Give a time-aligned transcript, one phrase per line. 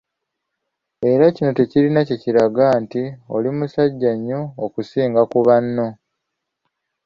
[1.11, 3.03] Era kino tekirina kye kiraga nti
[3.35, 5.87] oli "musajja nnyo" okusinga ku banno.